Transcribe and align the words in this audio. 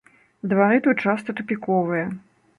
Двары 0.53 0.79
тут 0.87 1.05
часта 1.05 1.37
тупіковыя. 1.41 2.11